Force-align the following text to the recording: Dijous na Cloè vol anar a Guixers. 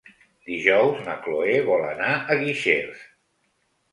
Dijous 0.51 1.03
na 1.09 1.17
Cloè 1.25 1.59
vol 1.69 1.85
anar 1.89 2.15
a 2.15 2.37
Guixers. 2.41 3.07